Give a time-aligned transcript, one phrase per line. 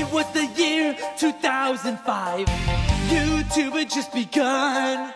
[0.00, 2.46] It was the year 2005.
[3.10, 5.12] YouTube had just begun.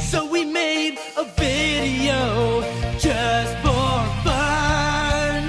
[0.00, 2.60] So we made a video
[2.98, 3.94] just for
[4.26, 5.42] fun.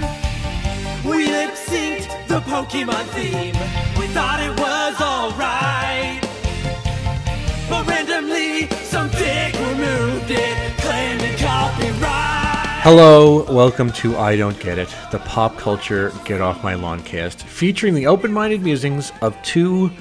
[1.04, 3.56] We lip synced the Pokemon theme.
[4.00, 4.61] We thought it
[12.84, 17.44] Hello, welcome to I Don't Get It, the pop culture Get Off My Lawn cast,
[17.44, 19.92] featuring the open minded musings of two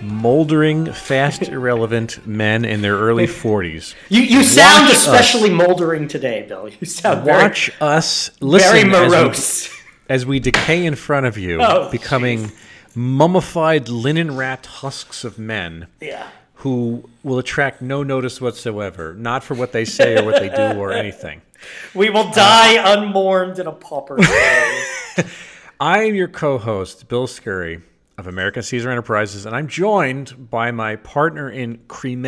[0.00, 3.94] moldering, fast, irrelevant men in their early 40s.
[4.08, 5.06] You you sound Watch us.
[5.06, 6.68] especially moldering today, Bill.
[6.68, 9.76] You sound very, Watch us listen very as we- morose.
[10.08, 12.50] As, we, decay in front of you, Oh, becoming
[12.96, 15.86] mummified, linen wrapped husks of men.
[16.00, 16.26] Yeah.
[16.54, 20.78] Who will attract no notice whatsoever, not for what they say or what they do
[20.80, 21.42] or anything.
[21.94, 24.16] We will uh, die unmourned in a pauper
[25.16, 25.36] grave.
[25.80, 27.82] I am your co-host, Bill Scurry
[28.18, 32.26] of American Caesar Enterprises, and I'm joined by my partner in crime,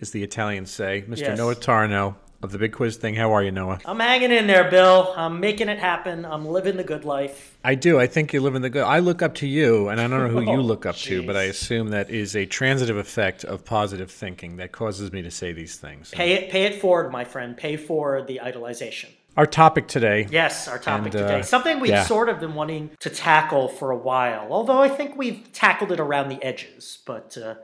[0.00, 1.18] as the Italians say, Mr.
[1.18, 1.38] Yes.
[1.38, 3.14] Noah Tarnow of the Big Quiz Thing.
[3.14, 3.78] How are you, Noah?
[3.84, 5.12] I'm hanging in there, Bill.
[5.16, 6.24] I'm making it happen.
[6.24, 7.56] I'm living the good life.
[7.64, 8.00] I do.
[8.00, 8.82] I think you're living the good.
[8.84, 11.24] I look up to you, and I don't know who you Oh, look up to,
[11.24, 15.30] but I assume that is a transitive effect of positive thinking that causes me to
[15.30, 16.10] say these things.
[16.10, 17.56] Pay it, pay it forward, my friend.
[17.56, 19.10] Pay for the idolization.
[19.36, 20.26] Our topic today.
[20.30, 21.42] Yes, our topic And, uh, today.
[21.42, 22.04] Something we've yeah.
[22.04, 24.48] sort of been wanting to tackle for a while.
[24.50, 26.98] Although I think we've tackled it around the edges.
[27.06, 27.54] But uh,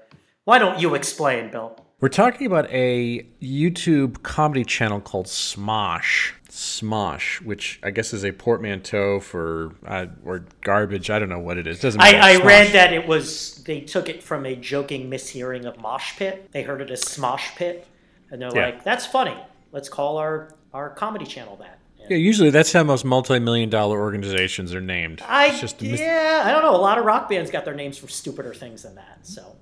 [0.44, 1.78] why don't you explain, Bill?
[2.00, 6.32] We're talking about a YouTube comedy channel called Smosh.
[6.48, 11.10] Smosh, which I guess is a portmanteau for uh, or garbage.
[11.10, 11.80] I don't know what it is.
[11.80, 12.18] Doesn't matter.
[12.18, 16.16] I, I read that it was they took it from a joking mishearing of mosh
[16.16, 16.48] pit.
[16.52, 17.86] They heard it as smosh pit,
[18.30, 18.66] and they're Yeah.
[18.66, 19.36] like, "That's funny.
[19.72, 24.00] Let's call our our comedy channel that." And Yeah, usually that's how most multi-million dollar
[24.00, 25.20] organizations are named.
[25.28, 26.74] I mis- yeah, I don't know.
[26.74, 29.18] A lot of rock bands got their names from stupider things than that.
[29.22, 29.56] So,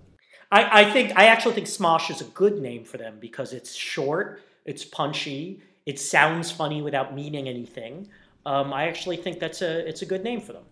[0.51, 3.75] I, I think I actually think Smosh is a good name for them because it's
[3.75, 8.09] short, it's punchy, it sounds funny without meaning anything.
[8.45, 10.63] Um, I actually think that's a it's a good name for them.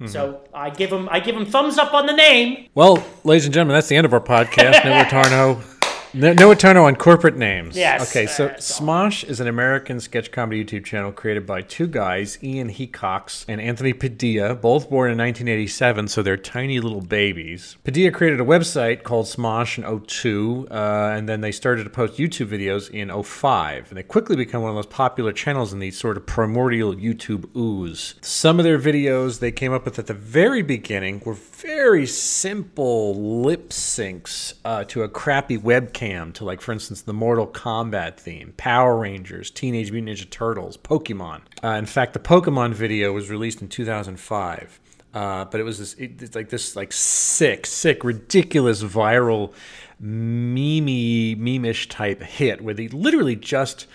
[0.00, 0.06] Mm-hmm.
[0.06, 2.68] So I give them I give them thumbs up on the name.
[2.74, 4.84] Well, ladies and gentlemen, that's the end of our podcast.
[4.84, 5.71] Noah Tarnow.
[6.14, 7.74] No- Noah Tarnow on corporate names.
[7.74, 12.36] Yes, Okay, so Smosh is an American sketch comedy YouTube channel created by two guys,
[12.42, 17.78] Ian Hecox and Anthony Padilla, both born in 1987, so they're tiny little babies.
[17.82, 22.18] Padilla created a website called Smosh in 02, uh, and then they started to post
[22.18, 23.88] YouTube videos in 05.
[23.88, 26.94] And they quickly become one of the most popular channels in the sort of primordial
[26.94, 28.16] YouTube ooze.
[28.20, 33.42] Some of their videos they came up with at the very beginning were very simple
[33.42, 38.54] lip syncs uh, to a crappy webcam to, like, for instance, the Mortal Kombat theme,
[38.56, 41.42] Power Rangers, Teenage Mutant Ninja Turtles, Pokemon.
[41.62, 44.80] Uh, in fact, the Pokemon video was released in 2005.
[45.14, 49.52] Uh, but it was this, it, it's like this, like sick, sick, ridiculous, viral,
[50.00, 53.86] meme, meme-ish type hit where they literally just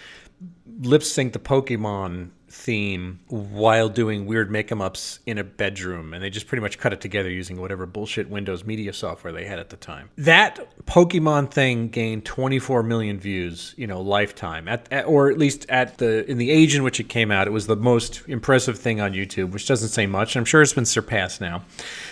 [0.80, 6.24] lip sync the Pokemon theme while doing weird make 'em ups in a bedroom and
[6.24, 9.60] they just pretty much cut it together using whatever bullshit Windows media software they had
[9.60, 10.10] at the time.
[10.18, 15.66] That Pokemon thing gained 24 million views, you know, lifetime at, at or at least
[15.70, 18.78] at the in the age in which it came out, it was the most impressive
[18.80, 20.36] thing on YouTube, which doesn't say much.
[20.36, 21.64] I'm sure it's been surpassed now.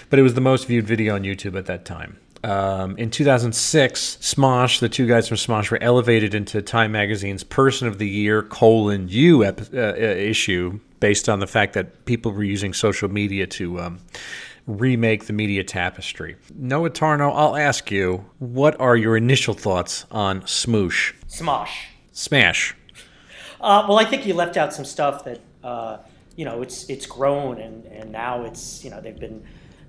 [0.09, 2.17] But it was the most viewed video on YouTube at that time.
[2.45, 7.87] Um, in 2006, Smosh, the two guys from Smosh, were elevated into Time Magazine's Person
[7.87, 12.31] of the Year colon you ep- uh, uh, issue based on the fact that people
[12.31, 13.99] were using social media to um,
[14.67, 16.35] remake the media tapestry.
[16.53, 21.13] Noah Tarnow, I'll ask you, what are your initial thoughts on Smoosh?
[21.27, 21.87] Smosh.
[22.11, 22.75] Smash.
[23.59, 25.97] Uh, well, I think you left out some stuff that uh,
[26.35, 29.43] you know it's it's grown and and now it's you know they've been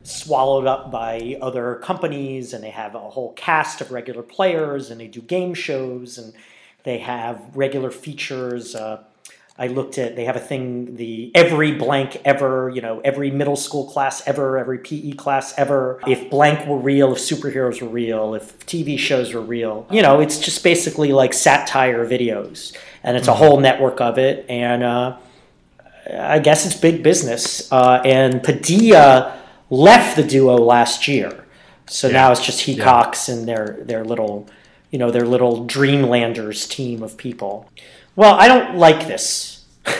[0.06, 5.00] swallowed up by other companies and they have a whole cast of regular players and
[5.00, 6.32] they do game shows and
[6.84, 8.74] they have regular features.
[8.74, 9.02] Uh,
[9.58, 13.56] I looked at they have a thing the every blank ever you know every middle
[13.56, 16.00] school class ever every PE class ever.
[16.06, 20.20] If blank were real if superheroes were real if TV shows were real you know
[20.20, 25.16] it's just basically like satire videos and it's a whole network of it and uh,
[26.12, 27.70] I guess it's big business.
[27.72, 29.36] Uh, and Padilla
[29.70, 31.44] left the duo last year
[31.88, 34.48] so now it's just Hecox and their their little
[34.90, 37.70] you know their little Dreamlanders team of people.
[38.16, 39.64] Well, I don't like this.
[39.86, 39.92] uh,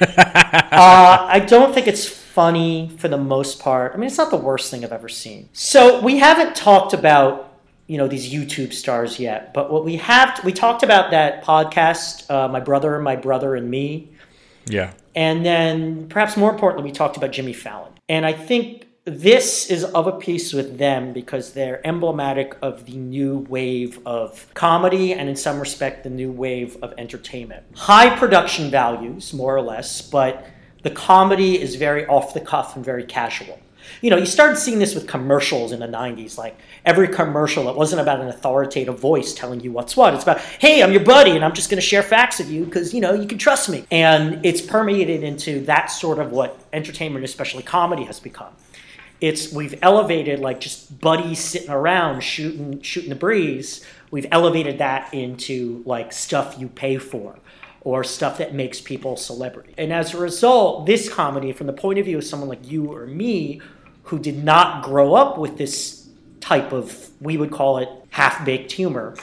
[0.00, 3.92] I don't think it's funny for the most part.
[3.94, 5.48] I mean, it's not the worst thing I've ever seen.
[5.52, 7.54] So we haven't talked about
[7.86, 12.30] you know these YouTube stars yet, but what we have we talked about that podcast,
[12.30, 14.10] uh, my brother, my brother, and me,
[14.66, 14.92] Yeah.
[15.14, 17.92] and then perhaps more importantly, we talked about Jimmy Fallon.
[18.08, 22.96] And I think this is of a piece with them because they're emblematic of the
[22.96, 27.64] new wave of comedy and, in some respect, the new wave of entertainment.
[27.74, 30.46] High production values, more or less, but
[30.82, 33.58] the comedy is very off the cuff and very casual.
[34.00, 36.38] You know, you started seeing this with commercials in the 90s.
[36.38, 40.14] Like every commercial, it wasn't about an authoritative voice telling you what's what.
[40.14, 42.64] It's about, hey, I'm your buddy and I'm just going to share facts with you
[42.64, 43.84] because, you know, you can trust me.
[43.90, 48.52] And it's permeated into that sort of what entertainment, especially comedy, has become
[49.20, 55.12] it's we've elevated like just buddies sitting around shooting shooting the breeze we've elevated that
[55.12, 57.36] into like stuff you pay for
[57.80, 61.98] or stuff that makes people celebrity and as a result this comedy from the point
[61.98, 63.60] of view of someone like you or me
[64.08, 66.08] who did not grow up with this
[66.40, 69.16] type of we would call it half-baked humor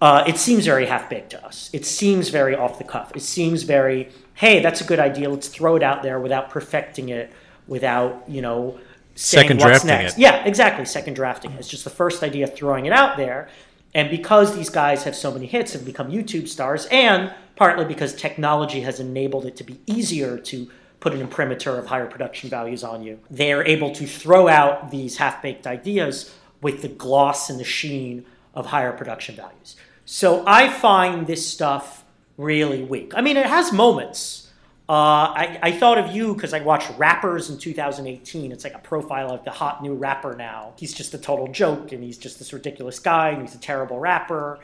[0.00, 3.62] uh, it seems very half-baked to us it seems very off the cuff it seems
[3.62, 7.32] very hey that's a good idea let's throw it out there without perfecting it
[7.66, 8.78] without you know
[9.14, 10.14] saying Second what's drafting next.
[10.14, 10.20] it.
[10.20, 10.84] Yeah, exactly.
[10.84, 11.52] Second drafting.
[11.52, 13.48] It's just the first idea throwing it out there.
[13.94, 18.12] And because these guys have so many hits and become YouTube stars, and partly because
[18.14, 20.68] technology has enabled it to be easier to
[21.00, 25.16] put an imprimatur of higher production values on you, they're able to throw out these
[25.18, 28.24] half baked ideas with the gloss and the sheen
[28.54, 29.76] of higher production values.
[30.04, 32.04] So I find this stuff
[32.36, 33.12] really weak.
[33.14, 34.50] I mean, it has moments.
[34.86, 34.92] Uh,
[35.32, 38.52] I, I thought of you because I watched Rappers in 2018.
[38.52, 40.74] It's like a profile of the hot new rapper now.
[40.76, 43.98] He's just a total joke, and he's just this ridiculous guy, and he's a terrible
[43.98, 44.58] rapper.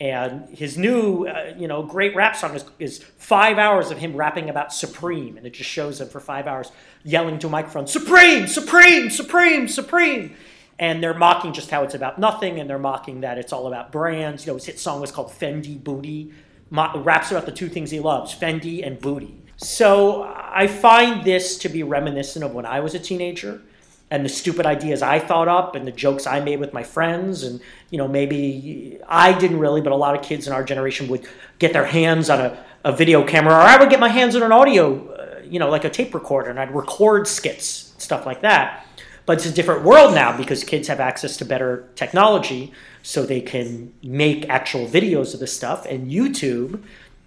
[0.00, 4.16] And his new, uh, you know, great rap song is, is five hours of him
[4.16, 6.72] rapping about Supreme, and it just shows him for five hours
[7.04, 10.34] yelling to a microphone, "Supreme, Supreme, Supreme, Supreme."
[10.80, 13.92] And they're mocking just how it's about nothing, and they're mocking that it's all about
[13.92, 14.44] brands.
[14.44, 16.32] You know, his hit song was called Fendi Booty.
[16.70, 19.42] Mo- raps about the two things he loves, Fendi and booty.
[19.56, 23.62] So I find this to be reminiscent of when I was a teenager
[24.10, 27.42] and the stupid ideas I thought up and the jokes I made with my friends.
[27.42, 27.60] And,
[27.90, 31.26] you know, maybe I didn't really, but a lot of kids in our generation would
[31.58, 34.42] get their hands on a, a video camera, or I would get my hands on
[34.42, 38.42] an audio, uh, you know, like a tape recorder, and I'd record skits, stuff like
[38.42, 38.86] that.
[39.26, 42.72] But it's a different world now because kids have access to better technology,
[43.02, 45.86] so they can make actual videos of this stuff.
[45.86, 46.82] And YouTube,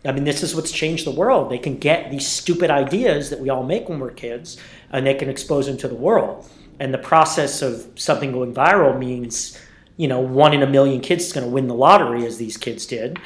[0.06, 1.52] I mean, this is what's changed the world.
[1.52, 4.58] They can get these stupid ideas that we all make when we're kids,
[4.92, 6.48] and they can expose them to the world.
[6.80, 9.60] And the process of something going viral means,
[9.98, 12.56] you know, one in a million kids is going to win the lottery, as these
[12.58, 13.20] kids did,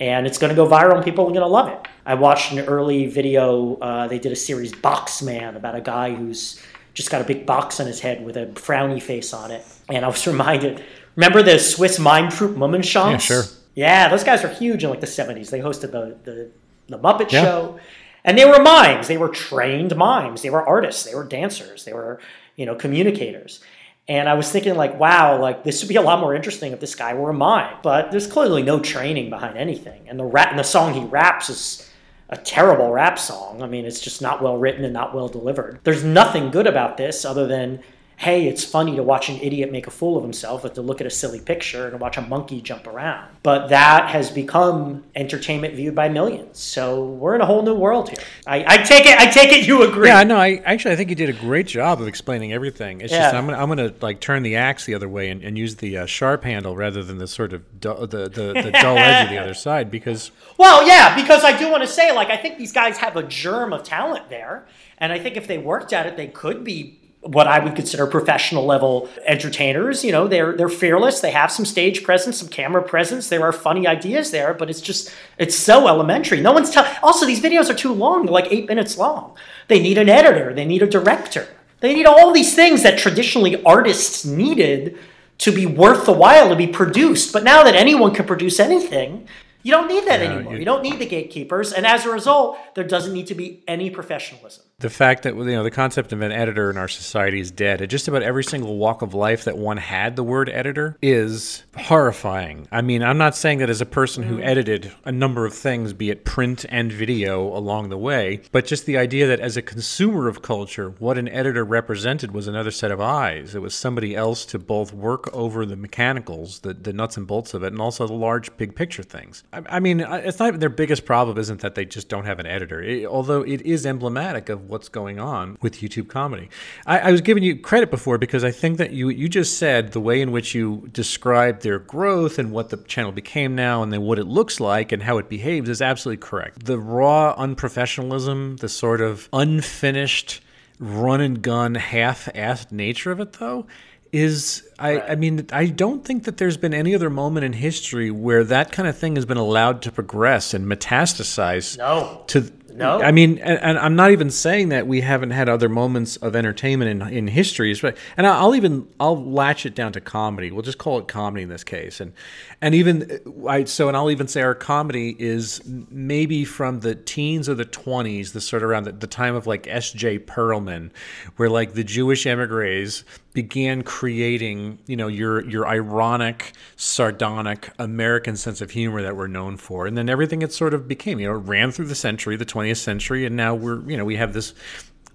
[0.00, 1.78] and it's going to go viral, and people are going to love it.
[2.04, 3.76] I watched an early video.
[3.76, 6.60] Uh, they did a series, Box Man, about a guy who's
[6.94, 9.64] just got a big box on his head with a frowny face on it.
[9.88, 10.82] And I was reminded,
[11.14, 13.10] remember the Swiss mime troupe Mummenschanz?
[13.12, 13.42] Yeah, sure.
[13.74, 15.50] Yeah, those guys were huge in like the 70s.
[15.50, 16.50] They hosted the, the,
[16.88, 17.42] the Muppet Yeah.
[17.42, 17.78] Show.
[18.24, 19.06] And they were mimes.
[19.06, 20.42] They were trained mimes.
[20.42, 21.04] They were artists.
[21.04, 21.84] They were dancers.
[21.84, 22.18] They were,
[22.56, 23.60] you know, communicators.
[24.08, 26.80] And I was thinking, like, wow, like this would be a lot more interesting if
[26.80, 27.76] this guy were a mime.
[27.82, 30.08] But there's clearly no training behind anything.
[30.08, 31.90] And the rap and the song he raps is
[32.28, 33.62] a terrible rap song.
[33.62, 35.80] I mean, it's just not well written and not well delivered.
[35.84, 37.80] There's nothing good about this other than,
[38.18, 41.00] hey, it's funny to watch an idiot make a fool of himself, but to look
[41.00, 43.28] at a silly picture and to watch a monkey jump around.
[43.42, 46.58] But that has become entertainment viewed by millions.
[46.58, 48.18] So we're in a whole new world here.
[48.46, 49.18] I, I take it.
[49.18, 49.66] I take it.
[49.66, 50.08] You agree?
[50.08, 53.00] Yeah, no, I actually I think you did a great job of explaining everything.
[53.00, 55.58] It's just I'm gonna I'm gonna like turn the axe the other way and, and
[55.58, 58.96] use the uh, sharp handle rather than the sort of du- the, the the dull
[58.96, 62.30] edge of the other side because Well, yeah, because I do want to say, like,
[62.30, 64.66] I think these guys have a germ of talent there,
[64.98, 68.06] and I think if they worked at it, they could be what I would consider
[68.06, 70.04] professional level entertainers.
[70.04, 71.20] You know, they're they're fearless.
[71.20, 73.28] They have some stage presence, some camera presence.
[73.28, 76.40] There are funny ideas there, but it's just it's so elementary.
[76.40, 76.90] No one's telling.
[77.02, 78.24] Also, these videos are too long.
[78.26, 79.36] They're like eight minutes long.
[79.68, 80.54] They need an editor.
[80.54, 81.48] They need a director.
[81.80, 84.96] They need all these things that traditionally artists needed
[85.38, 87.32] to be worth the while to be produced.
[87.32, 89.28] But now that anyone can produce anything,
[89.62, 90.52] you don't need that Yeah, anymore.
[90.54, 93.62] you- You don't need the gatekeepers, and as a result, there doesn't need to be
[93.68, 94.64] any professionalism.
[94.80, 97.80] The fact that you know the concept of an editor in our society is dead.
[97.80, 101.64] At just about every single walk of life that one had the word editor is
[101.76, 102.68] horrifying.
[102.70, 104.44] I mean i'm not saying that as a person who mm.
[104.44, 108.84] edited a number of things be it print and video along the way but just
[108.84, 112.90] the idea that as a consumer of culture what an editor represented was another set
[112.90, 113.54] of eyes.
[113.54, 117.54] It was somebody else to both work over the mechanicals the, the nuts and bolts
[117.54, 119.42] of it and also the large big picture things.
[119.54, 122.46] I, I mean it's not their biggest problem isn't that they just don't have an
[122.46, 122.82] editor.
[122.82, 126.48] It- although it is emblematic of what's going on with youtube comedy
[126.86, 129.92] I, I was giving you credit before because i think that you you just said
[129.92, 133.92] the way in which you described their growth and what the channel became now and
[133.92, 138.58] then what it looks like and how it behaves is absolutely correct the raw unprofessionalism
[138.60, 140.40] the sort of unfinished
[140.78, 143.66] run and gun, half-assed nature of it, though,
[144.12, 148.10] is I, I mean I don't think that there's been any other moment in history
[148.10, 152.22] where that kind of thing has been allowed to progress and metastasize No.
[152.28, 153.00] to No.
[153.00, 156.36] I mean, and, and I'm not even saying that we haven't had other moments of
[156.36, 160.50] entertainment in in history, but and I'll even I'll latch it down to comedy.
[160.50, 162.12] We'll just call it comedy in this case, and
[162.60, 166.94] and even uh, I so and I'll even say our comedy is maybe from the
[166.94, 170.20] teens or the 20s, the sort of around the, the time of like S.J.
[170.20, 170.90] Perelman,
[171.36, 173.04] where like the Jewish emigres
[173.36, 179.58] began creating, you know, your your ironic, sardonic American sense of humor that we're known
[179.58, 182.46] for, and then everything it sort of became, you know, ran through the century, the
[182.46, 184.54] 20th century, and now we're, you know, we have this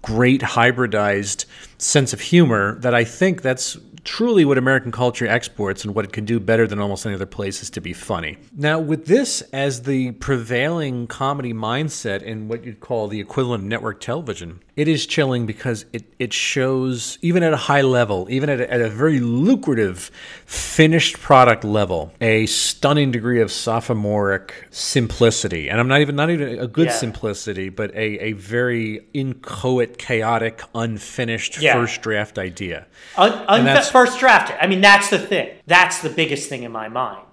[0.02, 1.46] great hybridized
[1.78, 6.12] sense of humor that I think that's truly what American culture exports and what it
[6.12, 8.36] can do better than almost any other place is to be funny.
[8.56, 13.68] Now, with this as the prevailing comedy mindset in what you'd call the equivalent of
[13.68, 18.48] network television, it is chilling because it, it shows, even at a high level, even
[18.48, 20.10] at a, at a very lucrative
[20.46, 25.68] finished product level, a stunning degree of sophomoric simplicity.
[25.68, 26.92] And I'm not even not even a good Yeah.
[26.92, 31.74] simplicity, but a, a very inchoate, chaotic, unfinished Yeah.
[31.74, 32.86] first draft idea.
[33.16, 34.56] Un- un- that's- first drafted.
[34.60, 35.50] I mean, that's the thing.
[35.66, 37.26] That's the biggest thing in my mind.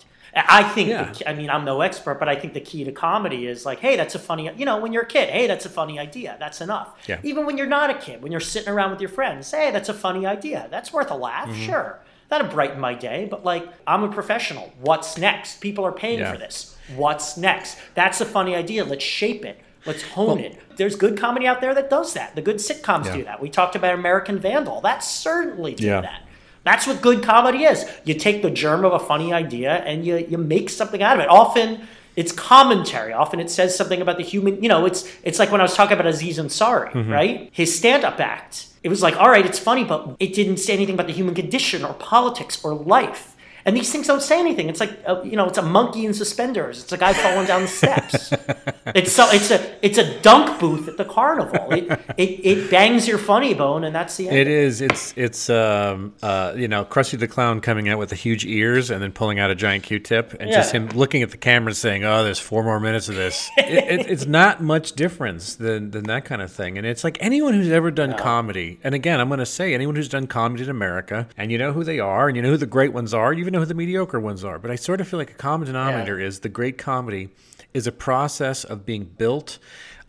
[0.47, 0.89] I think.
[0.89, 1.11] Yeah.
[1.11, 3.79] The, I mean, I'm no expert, but I think the key to comedy is like,
[3.79, 4.49] hey, that's a funny.
[4.55, 6.37] You know, when you're a kid, hey, that's a funny idea.
[6.39, 6.95] That's enough.
[7.07, 7.19] Yeah.
[7.23, 9.89] Even when you're not a kid, when you're sitting around with your friends, hey, that's
[9.89, 10.67] a funny idea.
[10.69, 11.47] That's worth a laugh.
[11.49, 11.65] Mm-hmm.
[11.65, 13.27] Sure, that'll brighten my day.
[13.29, 14.71] But like, I'm a professional.
[14.81, 15.61] What's next?
[15.61, 16.31] People are paying Yeah.
[16.31, 16.75] for this.
[16.95, 17.77] What's next?
[17.95, 18.83] That's a funny idea.
[18.85, 19.59] Let's shape it.
[19.85, 20.59] Let's hone it.
[20.75, 22.35] There's good comedy out there that does that.
[22.35, 23.41] The good sitcoms do that.
[23.41, 24.81] We talked about American Vandal.
[24.81, 26.23] That certainly did that.
[26.69, 27.83] That's what good comedy is.
[28.05, 31.21] You take the germ of a funny idea and you, you make something out of
[31.23, 31.27] it.
[31.29, 31.67] Often
[32.15, 33.11] it's commentary.
[33.11, 35.73] Often it says something about the human, you know, it's it's like when I was
[35.73, 37.11] talking about Aziz Ansari, Mm-hmm.
[37.11, 37.49] right?
[37.51, 38.67] His stand-up act.
[38.83, 41.33] It was like, all right, it's funny, but it didn't say anything about the human
[41.33, 43.35] condition or politics or life.
[43.69, 44.67] And these things don't say anything.
[44.67, 46.81] It's like uh, you know, it's a monkey in suspenders.
[46.81, 48.33] It's a guy falling down the steps.
[48.95, 51.71] It's so it's a it's a dunk booth at the carnival.
[51.71, 54.37] It it, it bangs your funny bone, and that's the end.
[54.37, 54.81] It is.
[54.81, 58.89] It's it's um uh you know Krusty the Clown coming out with the huge ears
[58.89, 62.03] and then pulling out a giant Q-tip and just him looking at the camera saying,
[62.03, 66.05] "Oh, there's four more minutes of this." it, it, it's not much difference than than
[66.05, 66.77] that kind of thing.
[66.77, 69.95] And it's like anyone who's ever done comedy, and again, I'm going to say anyone
[69.95, 72.57] who's done comedy in America, and you know who they are, and you know who
[72.57, 74.59] the great ones are, you even know who the mediocre ones are.
[74.59, 77.29] But I sort of feel like a common denominator is the great comedy
[77.73, 79.59] is a process of being built.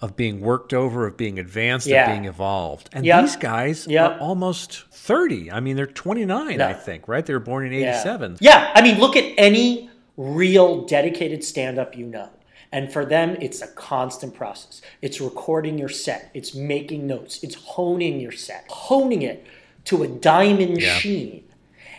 [0.03, 2.05] Of being worked over, of being advanced, Yeah.
[2.07, 3.21] of being evolved, and Yep.
[3.21, 4.13] these guys Yep.
[4.13, 5.53] are almost 30.
[5.53, 7.27] I mean, they're 29, I think, right?
[7.27, 7.91] They were born in Yeah.
[7.91, 8.39] 87.
[8.41, 12.31] Yeah, I mean, look at any real dedicated stand up you know.
[12.73, 14.81] And for them, it's a constant process.
[15.03, 19.45] It's recording your set, it's making notes, it's honing your set, honing it
[19.85, 20.95] to a diamond Yeah.
[20.95, 21.43] sheen.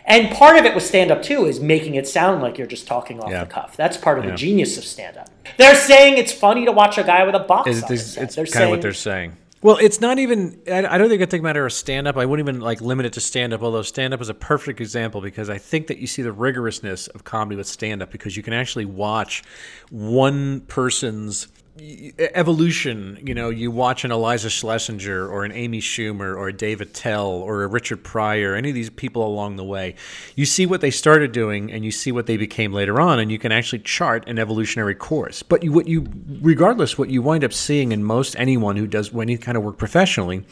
[0.04, 2.86] And part of it with stand up too is making it sound like you're just
[2.86, 3.44] talking off Yeah.
[3.44, 3.76] the cuff.
[3.76, 4.30] That's part of Yeah.
[4.32, 5.28] the genius of stand up.
[5.58, 8.16] They're saying it's funny to watch a guy with a box It's, on his it's,
[8.16, 9.36] it's They're kind of what they're saying.
[9.62, 10.58] Well, it's not even.
[10.66, 12.16] I I don't think I think a matter of stand up.
[12.16, 13.62] I wouldn't even like limit it to stand up.
[13.62, 17.08] Although stand up is a perfect example because I think that you see the rigorousness
[17.14, 19.44] of comedy with stand up because you can actually watch
[19.90, 21.46] one person's
[21.78, 23.18] evolution.
[23.24, 27.26] You know, you watch an Iliza Shlesinger or an Amy Schumer or a Dave Attell
[27.28, 29.94] or a Richard Pryor, any of these people along the way.
[30.36, 33.30] You see what they started doing and you see what they became later on, and
[33.32, 35.42] you can actually chart an evolutionary course.
[35.42, 36.06] But you, what you,
[36.40, 39.78] regardless, what you wind up seeing in most anyone who does any kind of work
[39.78, 40.44] professionally,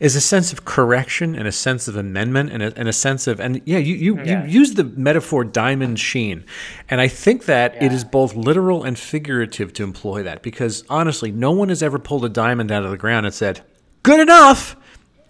[0.00, 3.26] is a sense of correction and a sense of amendment and a, and a sense
[3.26, 4.44] of and yeah, you you, Yeah.
[4.46, 6.44] you use the metaphor diamond sheen,
[6.88, 7.92] and I think that it Yeah.
[7.92, 12.24] is both literal and figurative to employ that because honestly, no one has ever pulled
[12.24, 13.62] a diamond out of the ground and said,
[14.02, 14.76] "Good enough."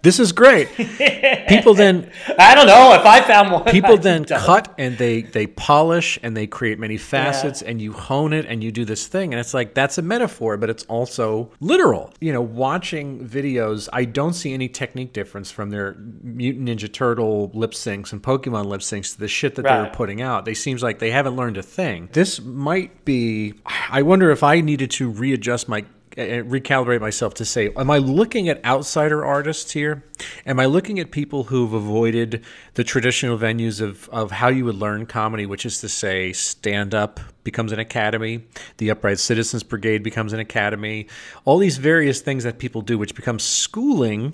[0.03, 0.67] This is great.
[1.47, 3.63] People then I don't know if I found one.
[3.65, 8.33] people then cut and they they polish and they create many facets and you hone
[8.33, 11.51] it and you do this thing and it's like that's a metaphor but it's also
[11.59, 16.91] literal you know watching videos i don't see any technique difference from their mutant ninja
[16.91, 19.93] turtle lip syncs and pokemon lip syncs to the shit that they were Right.
[19.93, 23.53] putting out they seems like they haven't learned a thing this might be
[23.89, 28.49] i wonder if i needed to readjust my recalibrate myself to say, am I looking
[28.49, 30.03] at outsider artists here?
[30.45, 32.43] Am I looking at people who've avoided
[32.75, 36.93] the traditional venues of, of how you would learn comedy, which is to say, stand
[36.93, 38.45] up becomes an academy,
[38.77, 41.07] the Upright Citizens Brigade becomes an academy,
[41.45, 44.33] all these various things that people do, which becomes schooling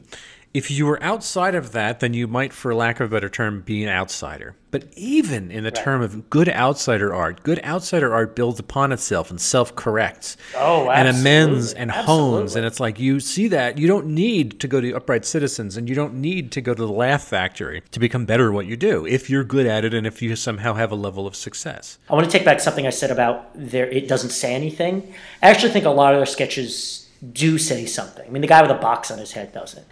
[0.51, 3.61] If you were outside of that, then you might, for lack of a better term,
[3.61, 4.55] be an outsider.
[4.71, 9.29] But even in the term of good outsider art, good outsider art builds upon itself
[9.29, 11.81] and self corrects Oh, and amends absolutely.
[11.81, 12.55] and hones.
[12.55, 13.77] And it's like you see that.
[13.77, 16.81] You don't need to go to Upright Citizens and you don't need to go to
[16.85, 19.93] the Laugh Factory to become better at what you do if you're good at it
[19.93, 21.99] and if you somehow have a level of success.
[22.09, 23.85] I want to take back something I said about there.
[23.87, 25.13] It doesn't say anything.
[25.43, 28.25] I actually think a lot of their sketches do say something.
[28.27, 29.85] I mean, the guy with a box on his head doesn't.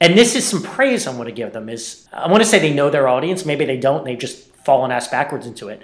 [0.00, 1.68] And this is some praise I want to give them.
[1.68, 3.44] Is I want to say they know their audience.
[3.44, 4.04] Maybe they don't.
[4.04, 5.82] They've just fallen ass backwards into it.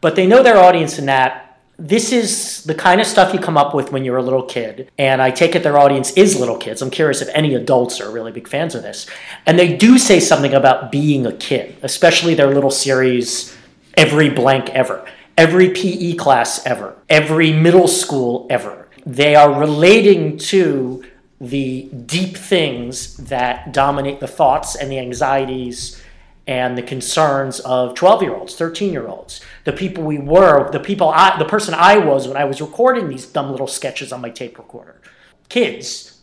[0.00, 3.56] But they know their audience in that this is the kind of stuff you come
[3.56, 4.90] up with when you're a little kid.
[4.98, 6.82] And I take it their audience is little kids.
[6.82, 9.08] I'm curious if any adults are really big fans of this.
[9.46, 13.56] And they do say something about being a kid, especially their little series,
[13.94, 15.04] Every Blank Ever,
[15.36, 18.88] every PE class ever, every middle school ever.
[19.04, 21.04] They are relating to
[21.42, 26.00] the deep things that dominate the thoughts and the anxieties
[26.46, 30.78] and the concerns of 12 year olds 13 year olds the people we were the
[30.78, 34.20] people i the person i was when i was recording these dumb little sketches on
[34.20, 35.00] my tape recorder.
[35.48, 36.20] Kids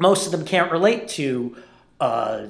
[0.00, 1.56] most of them can't relate to
[2.00, 2.46] uh,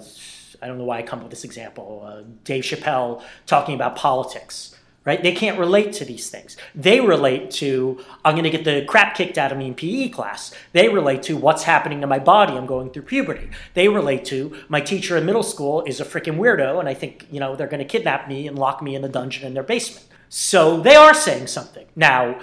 [0.63, 3.97] i don't know why i come up with this example uh, dave chappelle talking about
[3.97, 4.74] politics
[5.05, 5.23] right?
[5.23, 6.57] They can't relate to these things.
[6.75, 10.09] They relate to i'm going to get the crap kicked out of me in pe
[10.09, 10.53] class.
[10.73, 12.55] They relate to what's happening to my body?
[12.55, 13.51] I'm going through puberty.
[13.75, 17.27] They relate to my teacher in middle school is a freaking weirdo and i think
[17.31, 19.63] you know they're going to kidnap me and lock me in the dungeon in their
[19.63, 20.07] basement.
[20.29, 21.87] So they are saying something.
[21.95, 22.41] Now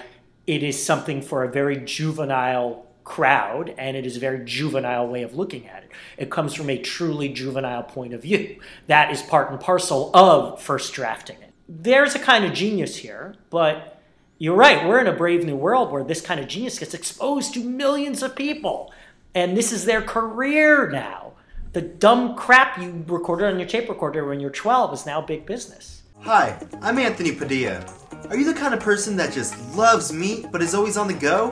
[0.48, 5.24] it is something for a very juvenile crowd and it is a very juvenile way
[5.24, 5.92] of looking at it.
[6.18, 8.60] It comes from a truly juvenile point of view.
[8.88, 13.36] That is part and parcel of first drafting it there's a kind of genius here
[13.50, 14.02] but
[14.38, 17.54] you're right we're in a brave new world where this kind of genius gets exposed
[17.54, 18.94] to millions of people
[19.34, 21.32] and this is their career now
[21.72, 25.46] the dumb crap you recorded on your tape recorder when you're 12 is now big
[25.46, 27.84] business Hi, I'm Anthony Padilla.
[28.30, 31.16] Are you the kind of person that just loves meat but is always on the
[31.16, 31.50] go?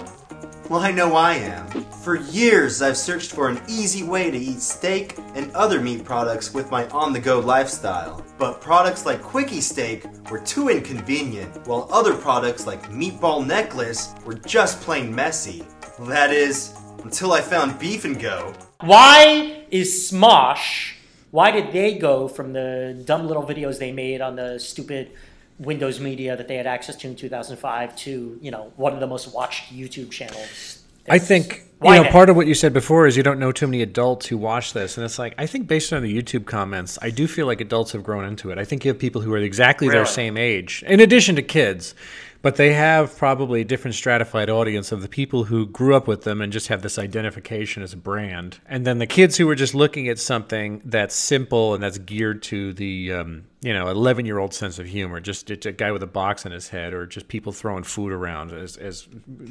[0.70, 1.68] Well, I know I am.
[2.04, 6.54] For years, I've searched for an easy way to eat steak and other meat products
[6.54, 8.24] with my on the go lifestyle.
[8.38, 14.36] But products like Quickie Steak were too inconvenient, while other products like Meatball Necklace were
[14.36, 15.64] just plain messy.
[16.02, 18.54] That is, until I found Beef and Go.
[18.82, 20.94] Why is Smosh?
[21.32, 25.14] Why did they go from the dumb little videos they made on the stupid
[25.60, 29.08] Windows Media that they had access to in 2005 to you know one of the
[29.08, 30.84] most watched YouTube channels?
[31.10, 32.12] I think you know now?
[32.12, 34.74] part of what you said before is you don't know too many adults who watch
[34.74, 37.62] this, and it's like I think based on the YouTube comments, I do feel like
[37.62, 38.58] adults have grown into it.
[38.58, 41.96] I think you have people who are exactly their same age, in addition to kids,
[42.42, 46.24] but they have probably a different stratified audience of the people who grew up with
[46.24, 49.56] them and just have this identification as a brand, and then the kids who are
[49.56, 54.26] just looking at something that's simple and that's geared to the um, you know 11
[54.26, 57.06] year old sense of humor, just a guy with a box on his head, or
[57.06, 59.08] just people throwing food around, as, as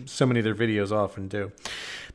[0.07, 1.53] so many of their videos often do.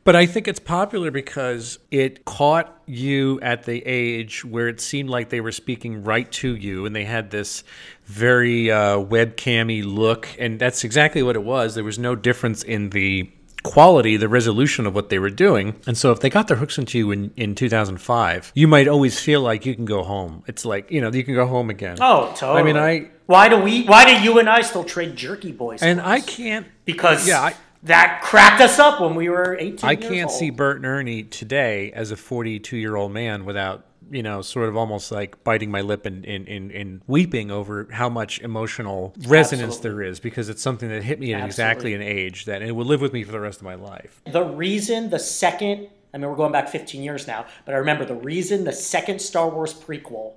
[0.03, 5.09] But I think it's popular because it caught you at the age where it seemed
[5.09, 7.63] like they were speaking right to you, and they had this
[8.05, 11.75] very uh, webcammy look, and that's exactly what it was.
[11.75, 13.31] There was no difference in the
[13.63, 15.75] quality, the resolution of what they were doing.
[15.87, 19.19] And so if they got their hooks into you in, in 2005, you might always
[19.19, 20.43] feel like you can go home.
[20.47, 21.97] It's like, you know, you can go home again.
[22.01, 22.59] Oh, totally.
[22.59, 23.85] I mean, I Why do we?
[23.85, 25.81] Why do you and I still trade Jerky Boys?
[25.81, 29.79] and I can't because yeah, I- that cracked us up when we were 18.
[29.89, 30.39] I can't old.
[30.39, 34.69] see Bert and Ernie today as a 42 year old man without, you know, sort
[34.69, 39.13] of almost like biting my lip and, and, and, and weeping over how much emotional
[39.27, 40.03] resonance Absolutely.
[40.03, 42.85] there is because it's something that hit me at exactly an age that it will
[42.85, 44.21] live with me for the rest of my life.
[44.31, 48.05] The reason the second, I mean, we're going back 15 years now, but I remember
[48.05, 50.33] the reason the second Star Wars prequel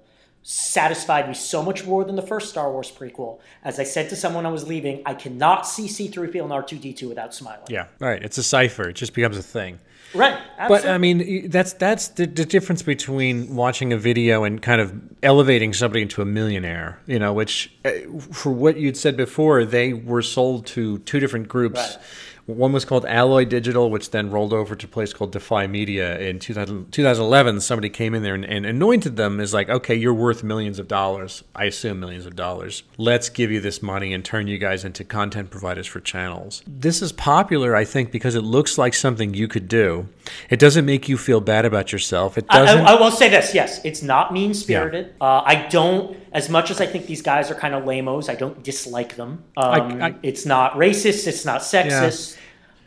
[0.49, 3.41] satisfied me so much more than the first Star Wars prequel.
[3.65, 7.35] As I said to someone I was leaving, I cannot see C3PO and R2D2 without
[7.35, 7.67] smiling.
[7.69, 8.23] Yeah, right.
[8.23, 8.89] It's a cipher.
[8.89, 9.81] It just becomes a thing.
[10.15, 10.39] Right.
[10.69, 10.87] But.
[10.87, 15.73] I mean, that's that's the, the difference between watching a video and kind of elevating
[15.73, 17.01] somebody into a millionaire.
[17.07, 17.91] You know, which uh,
[18.33, 21.79] for what you'd said before, they were sold to two different groups.
[21.79, 22.05] Right.
[22.47, 26.17] One was called Alloy Digital, which then rolled over to a place called Defy Media
[26.19, 27.61] in 2000, 2011.
[27.61, 30.87] Somebody came in there and, and anointed them as like, okay, you're worth millions of
[30.87, 31.43] dollars.
[31.57, 32.85] I assume millions of dollars.
[32.99, 36.63] Let's give you this money and turn you guys into content providers for channels.
[36.69, 40.09] This is popular, I think, because it looks like something you could do.
[40.49, 42.39] It doesn't make you feel bad about yourself.
[42.39, 42.87] It I, doesn't.
[42.87, 45.15] I, I will say this: yes, it's not mean spirited.
[45.21, 48.29] Uh, I don't, as much as I think these guys are kind of lamos.
[48.29, 49.31] I don't dislike them.
[49.57, 51.27] Um, I- it's not racist.
[51.27, 52.37] It's not sexist.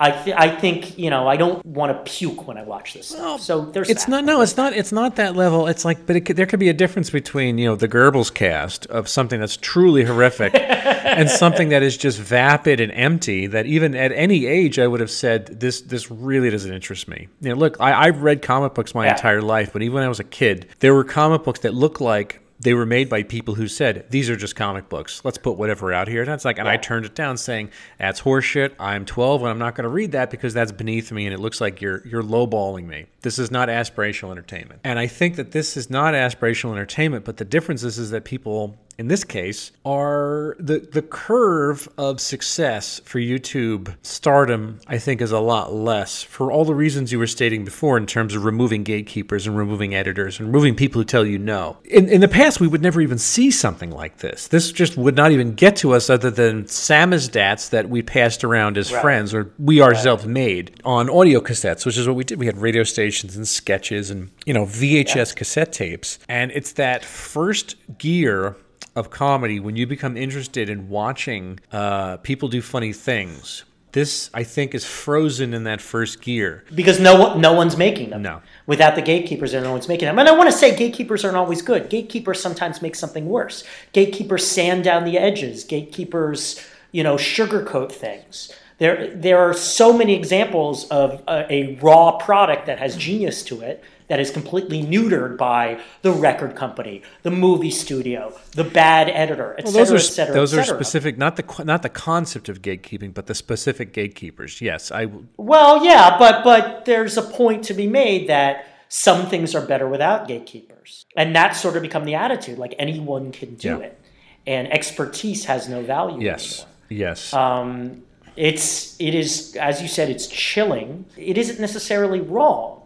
[0.01, 3.07] I th- I think you know I don't want to puke when I watch this
[3.09, 3.41] stuff.
[3.41, 4.12] so there's It's that.
[4.12, 4.23] not.
[4.23, 4.71] No, it's not.
[4.71, 5.67] It's not that level.
[5.67, 8.33] It's like, but it could, there could be a difference between you know the Goebbels
[8.33, 13.45] cast of something that's truly horrific and something that is just vapid and empty.
[13.47, 15.81] That even at any age, I would have said this.
[15.81, 17.27] This really doesn't interest me.
[17.41, 19.15] You know, look, I, I've read comic books my Yeah.
[19.15, 21.99] entire life, but even when I was a kid, there were comic books that looked
[21.99, 22.39] like.
[22.60, 25.22] They were made by people who said these are just comic books.
[25.24, 26.22] Let's put whatever out here.
[26.22, 28.74] And that's like, and I turned it down, saying that's horseshit.
[28.80, 31.39] I'm 12 and I'm not going to read that because that's beneath me, and it
[31.39, 33.06] looks like you're you're lowballing me.
[33.22, 34.82] This is not aspirational entertainment.
[34.84, 38.26] And I think that this is not aspirational entertainment, but the difference is, is that
[38.26, 45.21] people in this case are the the curve of success for YouTube stardom I think
[45.21, 48.43] is a lot less for all the reasons you were stating before in terms of
[48.43, 51.77] removing gatekeepers and removing editors and removing people who tell you no.
[51.85, 54.49] In in the past we would never even see something like this.
[54.49, 58.77] This just would not even get to us other than samizdats that we passed around
[58.77, 59.01] as Right.
[59.01, 62.38] friends or we ourselves made on audio cassettes, which is what we did.
[62.38, 67.05] We had radio stations and sketches and you know VHS cassette tapes, and it's that
[67.05, 68.57] first gear
[68.99, 73.63] of comedy when you become interested in watching uh, people do funny things.
[73.91, 76.63] This, I think, is frozen in that first gear.
[76.75, 78.21] because no one, no one's making them.
[78.21, 78.41] No.
[78.67, 80.19] Without the gatekeepers, there no one's making them.
[80.19, 81.89] And I want to say gatekeepers aren't always good.
[81.89, 83.63] Gatekeepers sometimes make something worse.
[83.93, 85.63] Gatekeepers sand down the edges.
[85.63, 88.53] Gatekeepers, you know, sugarcoat things.
[88.77, 93.62] There, there are so many examples of a, a raw product that has genius to
[93.62, 99.56] it that is completely neutered by the record company, the movie studio, the bad editor,
[99.58, 101.89] et Well, cetera, those are et cetera, those et are specific, not the not the
[101.89, 104.60] concept of gatekeeping, but the specific gatekeepers.
[104.62, 109.54] Yes, I Well, yeah, but but there's a point to be made that some things
[109.56, 112.58] are better without gatekeepers, and that's sort of become the attitude.
[112.58, 113.78] Like anyone can do Yeah.
[113.88, 114.00] it,
[114.48, 116.19] and expertise has no value.
[116.19, 117.08] yes, anymore.
[117.08, 117.34] yes.
[117.34, 118.02] Um,
[118.36, 121.06] it's it is as you said, it's chilling.
[121.15, 122.78] It isn't necessarily wrong.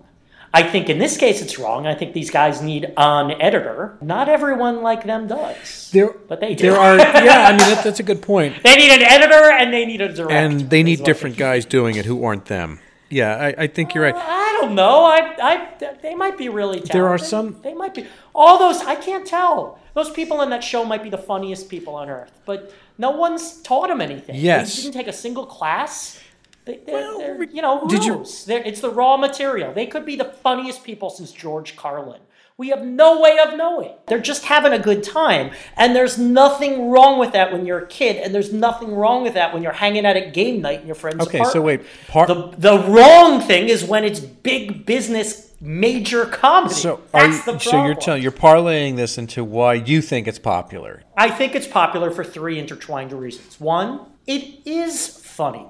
[0.55, 1.87] I think in this case it's wrong.
[1.87, 3.97] I think these guys need an editor.
[4.01, 5.89] Not everyone like them does.
[5.91, 6.63] there, but they do.
[6.69, 6.97] there are.
[6.97, 8.55] Yeah, I mean that, that's a good point.
[8.63, 10.35] they need an editor and they need a director.
[10.35, 12.79] And they need what different guys doing it who aren't them.
[13.09, 14.15] Yeah, I, I think you're right.
[14.15, 15.03] I don't know.
[15.05, 16.95] I, I, they might be really talented.
[16.95, 18.07] There are some- They might be.
[18.33, 19.79] All those, I can't tell.
[19.93, 23.61] Those people in that show might be the funniest people on earth, but no one's
[23.61, 24.35] taught them anything.
[24.35, 24.75] Yes.
[24.75, 26.19] They didn't take a single class.
[26.65, 29.73] They, they're, Well, they're, you know, did you- They're, it's the raw material.
[29.73, 32.21] They could be the funniest people since George Carlin.
[32.55, 33.93] We have no way of knowing.
[34.07, 35.51] They're just having a good time.
[35.75, 38.17] And there's nothing wrong with that when you're a kid.
[38.17, 40.95] And there's nothing wrong with that when you're hanging out at game night in your
[40.95, 41.51] friend's Okay, apartment.
[41.53, 46.75] so wait, par- The the wrong thing is when it's big business, major comedy.
[46.75, 50.27] So are That's you, the so you're telling you're parlaying this into why you think
[50.27, 51.01] it's popular.
[51.17, 53.59] I think it's popular for three intertwined reasons.
[53.59, 55.65] One, it is funny.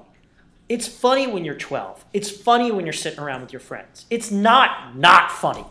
[0.68, 2.04] It's funny when you're 12.
[2.12, 4.06] It's funny when you're sitting around with your friends.
[4.10, 5.66] It's not not funny.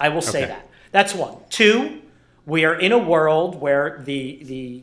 [0.00, 0.48] I will say Okay.
[0.48, 0.68] that.
[0.90, 1.36] That's one.
[1.50, 2.00] Two,
[2.46, 4.82] we are in a world where the the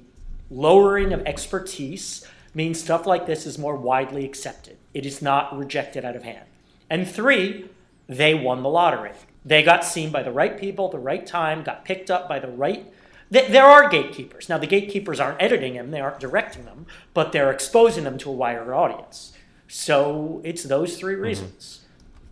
[0.51, 4.77] lowering of expertise means stuff like this is more widely accepted.
[4.93, 6.45] It is not rejected out of hand.
[6.89, 7.69] And three,
[8.07, 9.11] they won the lottery.
[9.45, 12.39] They got seen by the right people, at the right time, got picked up by
[12.39, 12.91] the right.
[13.29, 14.49] There are gatekeepers.
[14.49, 18.29] Now, the gatekeepers aren't editing them, they aren't directing them, but they're exposing them to
[18.31, 19.33] a wider audience.
[19.69, 21.23] So it's those three mm-hmm.
[21.23, 21.85] reasons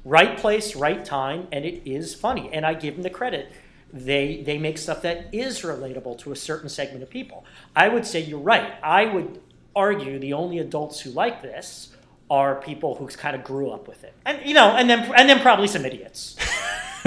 [0.04, 2.50] right place, right time, and it is funny.
[2.54, 3.52] And I give them the credit.
[3.94, 7.46] They they make stuff that is relatable to a certain segment of people.
[7.76, 8.74] I would say you're right.
[8.84, 9.40] I would
[9.76, 11.96] argue the only adults who like this
[12.30, 15.30] are people who kind of grew up with it, and you know, and then and
[15.30, 16.36] then probably some idiots.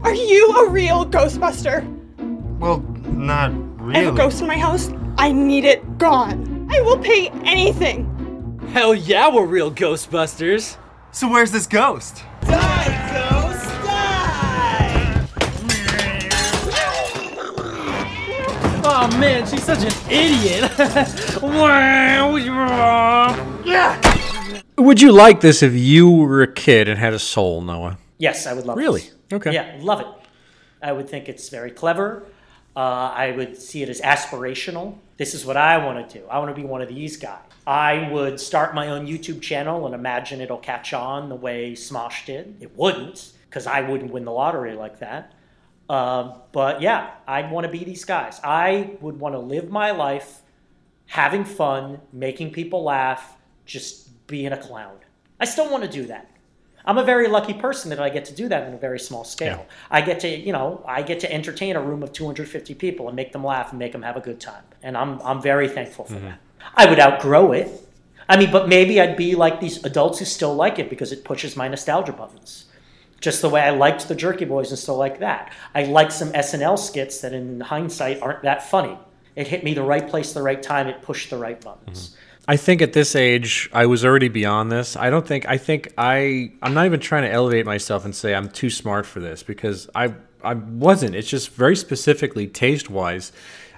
[0.00, 1.84] Are you a real Ghostbuster?
[2.58, 2.78] Well,
[3.12, 3.52] not
[3.94, 4.90] I have a ghost in my house.
[5.18, 6.68] I need it gone.
[6.70, 8.17] I will pay anything.
[8.72, 10.76] Hell yeah, we're real Ghostbusters.
[11.10, 12.22] So where's this ghost?
[18.90, 20.70] Oh man, she's such an idiot.
[24.78, 27.98] Would you like this if you were a kid and had a soul, Noah?
[28.18, 28.80] Yes, I would love it.
[28.80, 29.00] Really?
[29.00, 29.14] this.
[29.32, 29.52] Okay.
[29.52, 30.06] Yeah, love it.
[30.82, 32.26] I would think it's very clever.
[32.76, 34.96] Uh, I would see it as aspirational.
[35.16, 36.26] This is what I want to do.
[36.28, 37.40] I want to be one of these guys.
[37.66, 42.24] I would start my own YouTube channel and imagine it'll catch on the way Smosh
[42.24, 42.56] did.
[42.60, 45.34] It wouldn't, because I wouldn't win the lottery like that.
[45.88, 48.40] Uh, but yeah, I'd want to be these guys.
[48.44, 50.42] I would want to live my life
[51.06, 54.96] having fun, making people laugh, just being a clown.
[55.40, 56.30] I still want to do that.
[56.84, 59.24] I'm a very lucky person that I get to do that on a very small
[59.24, 59.66] scale.
[59.68, 59.74] Yeah.
[59.90, 63.16] I get to, you know, I get to entertain a room of 250 people and
[63.16, 64.62] make them laugh and make them have a good time.
[64.82, 66.26] And I'm, I'm very thankful for mm-hmm.
[66.26, 66.40] that.
[66.74, 67.68] I would outgrow it.
[68.28, 71.24] I mean, but maybe I'd be like these adults who still like it because it
[71.24, 72.66] pushes my nostalgia buttons.
[73.20, 75.52] Just the way I liked the Jerky Boys and still like that.
[75.74, 78.96] I like some SNL skits that in hindsight aren't that funny.
[79.34, 80.86] It hit me the right place, the right time.
[80.86, 82.10] It pushed the right buttons.
[82.10, 82.27] Mm-hmm.
[82.50, 84.96] I think at this age, I was already beyond this.
[84.96, 85.46] I don't think.
[85.46, 86.52] I think I.
[86.62, 89.88] I'm not even trying to elevate myself and say I'm too smart for this because
[89.94, 90.14] I.
[90.42, 91.14] I wasn't.
[91.14, 93.32] It's just very specifically taste wise.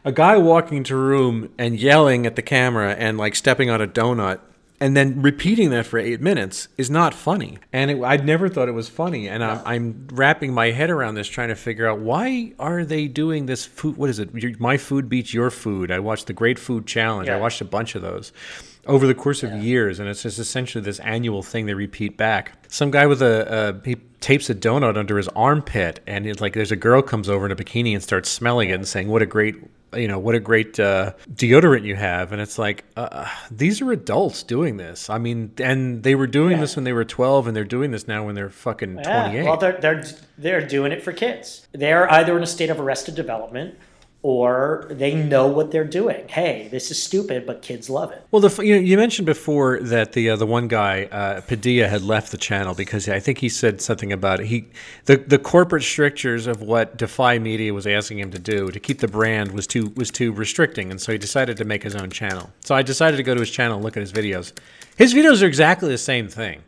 [0.04, 3.80] A guy walking into a room and yelling at the camera and like stepping on
[3.80, 4.40] a donut
[4.80, 7.58] and then repeating that for eight minutes is not funny.
[7.72, 9.28] And it, I'd never thought it was funny.
[9.28, 13.06] And I'm, I'm wrapping my head around this, trying to figure out why are they
[13.06, 13.96] doing this food?
[13.96, 14.34] What is it?
[14.34, 15.90] Your- My food beats your food.
[15.90, 17.28] I watched the Great Food Challenge.
[17.28, 18.32] I watched a bunch of those
[18.86, 22.52] over the course of years, and it's just essentially this annual thing they repeat back.
[22.68, 26.54] Some guy with a, a he tapes a donut under his armpit, and it's like
[26.54, 29.20] there's a girl comes over in a bikini and starts smelling it and saying, "What
[29.20, 29.56] a great."
[29.92, 33.90] You know what a great uh, deodorant you have, and it's like uh, these are
[33.90, 35.10] adults doing this.
[35.10, 38.06] I mean, and they were doing this when they were twelve, and they're doing this
[38.06, 39.44] now when they're fucking Yeah, twenty-eight.
[39.44, 40.04] well, they're, they're,
[40.38, 41.66] they're doing it for kids.
[41.72, 43.76] They're either in a state of arrested development
[44.22, 46.28] or they know what they're doing.
[46.28, 48.22] Hey, this is stupid, but kids love it.
[48.30, 51.88] Well, the, you, know, you mentioned before that the uh, the one guy uh, Padilla
[51.88, 54.46] had left the channel because I think he said something about it.
[54.46, 54.66] he
[55.06, 58.98] the the corporate strictures of what Defy Media was asking him to do to keep
[58.98, 62.10] the brand was too was too restricting, and so he decided to make his own
[62.10, 62.50] channel.
[62.60, 64.52] So I decided to go to his channel and look at his videos.
[64.96, 66.62] His videos are exactly the same thing.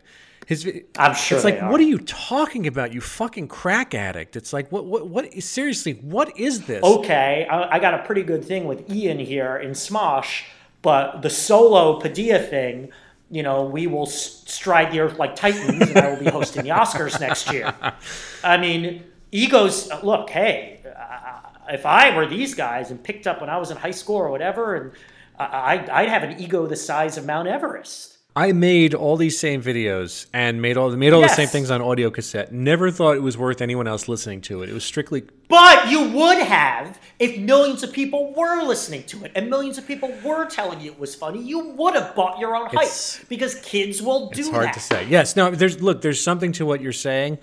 [0.47, 1.71] His, I'm sure it's like, are.
[1.71, 4.37] what are you talking about, you fucking crack addict?
[4.37, 5.43] It's like, what, what, what?
[5.43, 6.83] Seriously, what is this?
[6.83, 10.45] Okay, I, I got a pretty good thing with Ian here in Smosh,
[10.83, 12.91] but the solo Padilla thing,
[13.31, 16.71] you know, we will stride the earth like titans, and I will be hosting the
[16.71, 17.75] Oscars next year.
[18.45, 19.91] I mean, egos.
[20.03, 21.41] Look, hey, uh,
[21.73, 24.31] if I were these guys and picked up when I was in high school or
[24.31, 24.93] whatever, and
[25.39, 28.12] I, I'd, I'd have an ego the size of Mount Everest.
[28.35, 31.83] I made all these same videos and made all made all the same things on
[31.83, 32.51] audio cassette.
[32.51, 34.71] Never thought it was worth anyone else listening to it.
[34.71, 39.33] It was strictly But you would have if millions of people were listening to it
[39.35, 41.43] and millions of people were telling you it was funny.
[41.43, 44.75] You would have bought your own hype It's- because kids will do it's hard that.
[44.75, 45.07] to say.
[45.11, 45.51] Yes, no.
[45.51, 46.01] There's look.
[46.01, 47.37] There's something to what you're saying,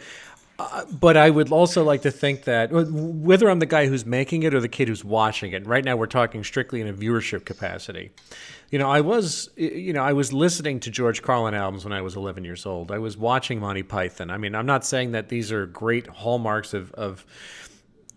[0.59, 4.43] uh, but I would also like to think that whether I'm the guy who's making
[4.43, 5.65] it or the kid who's watching it.
[5.65, 8.11] Right now, we're talking strictly in a viewership capacity.
[8.69, 12.01] You know, I was, you know, I was listening to George Carlin albums when I
[12.01, 12.91] was 11 years old.
[12.91, 14.29] I was watching Monty Python.
[14.29, 17.25] I mean, I'm not saying that these are great hallmarks of, of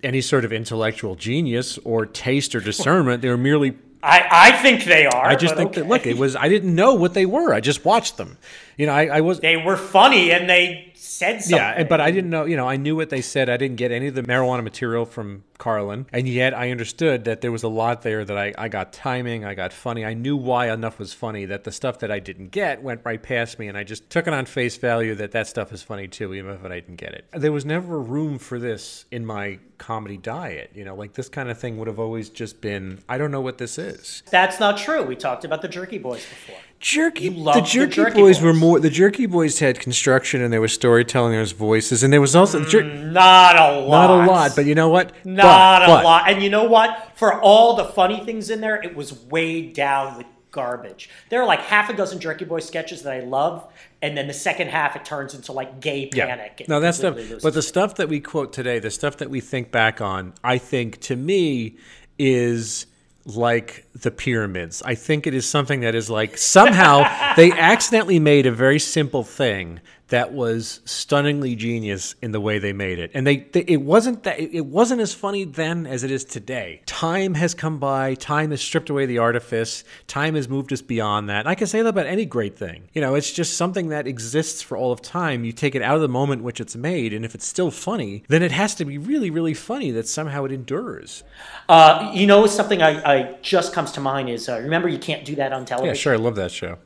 [0.03, 3.23] any sort of intellectual genius or taste or discernment.
[3.23, 5.25] They were merely I, I think they are.
[5.25, 5.89] I just think that okay.
[5.89, 7.55] look, it was I didn't know what they were.
[7.55, 8.37] I just watched them.
[8.77, 11.57] You know, I, I was they were funny and they said something.
[11.59, 12.45] yeah, but I didn't know.
[12.45, 13.49] You know, I knew what they said.
[13.51, 17.41] I didn't get any of the marijuana material from Carlin, and yet I understood that
[17.41, 19.45] there was a lot there that I, I got timing.
[19.45, 20.05] I got funny.
[20.05, 23.23] I knew why enough was funny that the stuff that I didn't get went right
[23.23, 26.09] past me, and I just took it on face value that that stuff is funny
[26.09, 27.27] too, even if I didn't get it.
[27.33, 30.71] There was never room for this in my comedy diet.
[30.75, 33.01] You know, like this kind of thing would have always just been.
[33.09, 34.23] I don't know what this is.
[34.31, 35.03] That's not true.
[35.03, 36.57] We talked about the Jerky Boys before.
[36.83, 38.81] Jerky, You loved the the Jerky, Jerky Boys, were more.
[38.81, 41.31] The Jerky Boys had construction, and there was storytelling.
[41.31, 43.89] There was voices, and there was also Jer- mm, Not a lot.
[44.09, 44.53] not a lot.
[44.57, 45.13] But you know what?
[45.25, 46.29] Not But- a but- lot.
[46.31, 47.13] And you know what?
[47.15, 51.09] For all the funny things in there, it was weighed down with garbage.
[51.31, 53.65] There are like half a dozen Jerky Boy sketches that I love,
[54.03, 56.55] and then the second half it turns into like gay panic.
[56.59, 57.17] and No, that stuff.
[57.43, 60.59] But the stuff that we quote today, the stuff that we think back on, I
[60.59, 61.77] think to me
[62.19, 62.87] is
[63.25, 64.83] like the pyramids.
[64.85, 69.23] I think it is something that is like somehow they accidentally made a very simple
[69.23, 69.81] thing
[70.13, 73.11] that was stunningly genius in the way they made it.
[73.15, 76.83] And they, they it wasn't that it wasn't as funny then as it is today.
[76.85, 81.31] Time has come by, time has stripped away the artifice, time has moved us beyond
[81.31, 81.41] that.
[81.41, 82.89] And I can say that about any great thing.
[82.93, 85.45] You know, it's just something that exists for all of time.
[85.45, 87.71] You take it out of the moment in which it's made, and if it's still
[87.71, 91.25] funny, then it has to be really, really funny that somehow it endures.
[91.71, 95.25] Uh, you know, something I, I just comes to mind is uh, remember you can't
[95.25, 95.95] do that on television.
[95.95, 96.77] Yeah, sure, I love that show.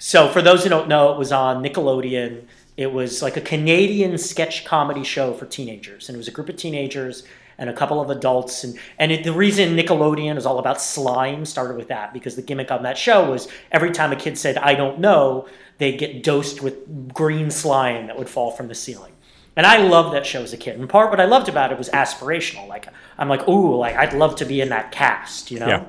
[0.00, 2.44] So for those who don't know, it was on Nickelodeon.
[2.78, 6.48] It was like a Canadian sketch comedy show for teenagers, and it was a group
[6.48, 7.22] of teenagers
[7.58, 8.64] and a couple of adults.
[8.64, 12.40] And and it, the reason Nickelodeon is all about slime started with that because the
[12.40, 16.22] gimmick on that show was every time a kid said "I don't know," they'd get
[16.22, 19.12] dosed with green slime that would fall from the ceiling.
[19.54, 20.80] And I loved that show as a kid.
[20.80, 22.66] And part what I loved about it was aspirational.
[22.68, 25.68] Like I'm like, ooh, like I'd love to be in that cast, you know.
[25.68, 25.84] Yeah.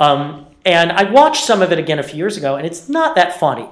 [0.00, 3.14] Um, and I watched some of it again a few years ago, and it's not
[3.14, 3.70] that funny.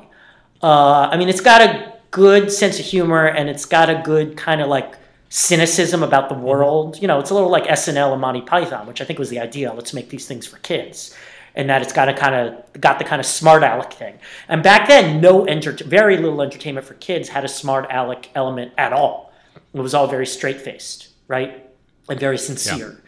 [0.62, 4.36] Uh, I mean, it's got a good sense of humor, and it's got a good
[4.36, 4.96] kind of like
[5.28, 7.02] cynicism about the world.
[7.02, 9.40] You know, it's a little like SNL and Monty Python, which I think was the
[9.40, 9.72] idea.
[9.74, 11.14] Let's make these things for kids.
[11.56, 14.18] and that it's got a kind of got the kind of smart aleck thing.
[14.48, 18.72] And back then, no enter- very little entertainment for kids had a smart aleck element
[18.76, 19.32] at all.
[19.72, 21.64] It was all very straight faced, right,
[22.08, 23.02] and very sincere.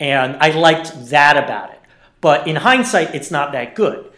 [0.00, 1.75] And I liked that about it.
[2.20, 4.10] But in hindsight, it's not that good.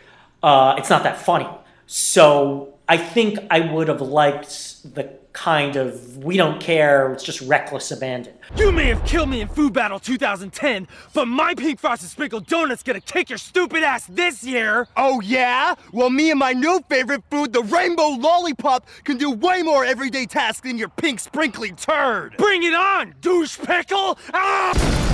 [0.42, 1.48] Uh, it's not that funny.
[1.86, 7.40] So I think I would have liked the kind of we don't care, it's just
[7.42, 8.34] reckless abandon.
[8.56, 12.82] You may have killed me in Food Battle 2010, but my pink frosted sprinkled donut's
[12.82, 14.88] gonna kick your stupid ass this year.
[14.96, 15.76] Oh, yeah?
[15.92, 20.26] Well, me and my new favorite food, the rainbow lollipop, can do way more everyday
[20.26, 22.36] tasks than your pink sprinkly turd.
[22.36, 24.18] Bring it on, douche pickle!
[24.34, 25.07] Ah!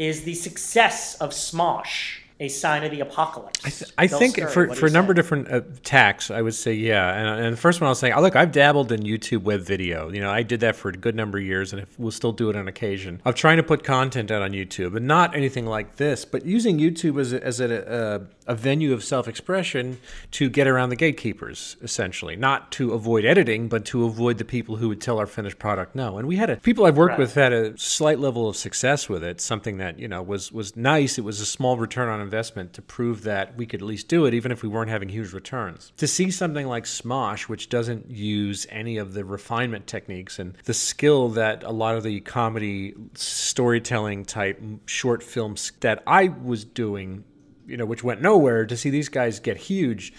[0.00, 3.60] Is the success of Smosh a sign of the apocalypse?
[3.64, 6.72] I, th- I think for, for a number of different uh, tacks, I would say
[6.72, 7.14] yeah.
[7.14, 9.60] And, and the first one I was saying, oh, look, I've dabbled in YouTube web
[9.60, 10.10] video.
[10.10, 12.50] You know, I did that for a good number of years, and we'll still do
[12.50, 13.20] it on occasion.
[13.24, 16.78] Of trying to put content out on YouTube, and not anything like this, but using
[16.78, 19.98] YouTube as a, as a, a, a venue of self expression
[20.32, 24.76] to get around the gatekeepers, essentially, not to avoid editing, but to avoid the people
[24.76, 26.18] who would tell our finished product no.
[26.18, 27.18] And we had a, people I've worked Right.
[27.18, 30.76] with had a slight level of success with it, something that you know was was
[30.76, 31.18] nice.
[31.18, 34.24] It was a small return on investment to prove that we could at least do
[34.24, 35.92] it, even if we weren't having huge returns.
[35.96, 40.74] To see something like Smosh, which doesn't use any of the refinement techniques and the
[40.74, 47.24] skill that a lot of the comedy storytelling type short films that I was doing
[47.66, 50.12] you know, which went nowhere, to see these guys get huge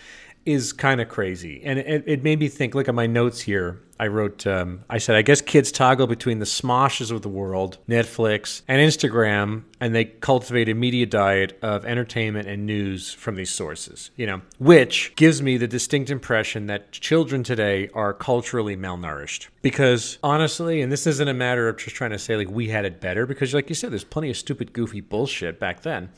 [0.45, 1.62] is kind of crazy.
[1.63, 3.82] And it, it made me think look at my notes here.
[4.01, 7.77] I wrote, um, I said, I guess kids toggle between the smoshes of the world,
[7.87, 13.51] Netflix, and Instagram, and they cultivate a media diet of entertainment and news from these
[13.51, 19.49] sources, you know, which gives me the distinct impression that children today are culturally malnourished.
[19.61, 22.85] Because honestly, and this isn't a matter of just trying to say like we had
[22.85, 26.09] it better, because like you said, there's plenty of stupid, goofy bullshit back then.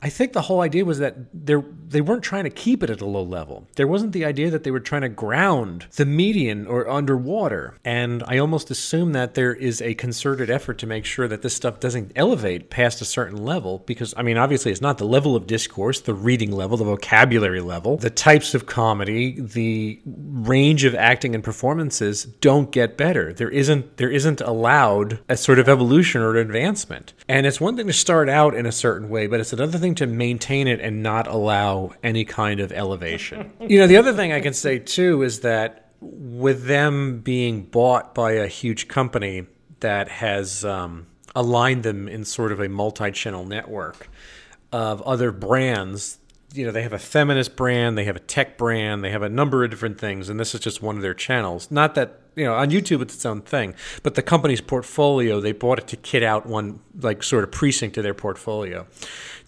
[0.00, 1.54] I think the whole idea was that they
[1.88, 3.66] they weren't trying to keep it at a low level.
[3.76, 6.86] There wasn't the idea that they were trying to ground the median or
[7.26, 7.74] underwater.
[7.84, 11.54] And I almost assume that there is a concerted effort to make sure that this
[11.54, 15.34] stuff doesn't elevate past a certain level because I mean obviously it's not the level
[15.34, 20.94] of discourse, the reading level, the vocabulary level, the types of comedy, the range of
[20.94, 23.32] acting and performances don't get better.
[23.32, 27.12] There isn't there isn't allowed a sort of evolution or advancement.
[27.28, 29.94] And it's one thing to start out in a certain way, but it's another thing
[29.96, 33.52] to maintain it and not allow any kind of elevation.
[33.60, 38.14] you know, the other thing I can say too is that with them being bought
[38.14, 39.46] by a huge company
[39.80, 44.08] that has um, aligned them in sort of a multi-channel network
[44.72, 46.18] of other brands
[46.54, 49.28] you know they have a feminist brand they have a tech brand they have a
[49.28, 51.70] number of different things and this is just one of their channels.
[51.70, 55.52] Not that you know on youtube it's its own thing but the company's portfolio they
[55.52, 58.86] bought it to kit out one like sort of precinct to their portfolio.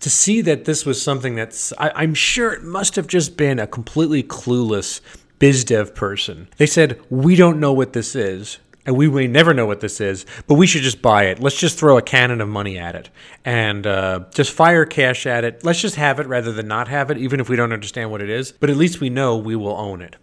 [0.00, 3.58] To see that this was something that's I, i'm sure it must have just been
[3.58, 5.00] a completely clueless
[5.38, 9.52] biz dev person they said we don't know what this is and we may never
[9.52, 11.40] know what this is, but we should just buy it.
[11.40, 13.10] Let's just throw a cannon of money at it
[13.44, 15.62] and uh, just fire cash at it.
[15.62, 18.22] Let's just have it rather than not have it, even if we don't understand what
[18.22, 18.50] it is.
[18.52, 20.16] But at least we know we will own it.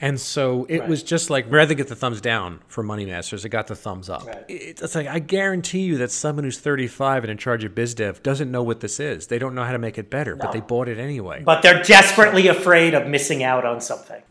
[0.00, 3.50] And so it was just like rather get the thumbs down for Money Masters, it
[3.50, 4.26] got the thumbs up.
[4.26, 4.44] Right.
[4.48, 7.94] It- It's like I guarantee you that someone who's 35 and in charge of biz
[7.94, 9.26] dev doesn't know what this is.
[9.26, 11.42] They don't know how to make it better, but they bought it anyway.
[11.44, 14.22] but they're desperately afraid of missing out on something.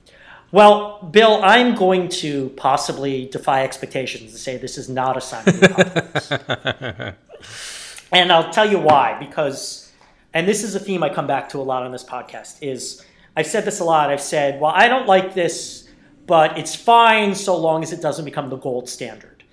[0.51, 5.47] Well, Bill, I'm going to possibly defy expectations and say this is not a sign
[5.47, 6.31] of apocalypse.
[8.11, 9.17] and I'll tell you why.
[9.19, 9.91] Because,
[10.33, 13.03] and this is a theme I come back to a lot on this podcast, is
[13.35, 14.09] I've said this a lot.
[14.09, 15.89] I've said, well, I don't like this,
[16.25, 19.43] but it's fine so long as it doesn't become the gold standard.